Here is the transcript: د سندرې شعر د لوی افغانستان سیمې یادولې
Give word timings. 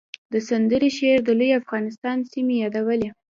د 0.31 0.33
سندرې 0.49 0.89
شعر 0.97 1.19
د 1.23 1.29
لوی 1.39 1.51
افغانستان 1.61 2.17
سیمې 2.31 2.55
یادولې 2.63 3.09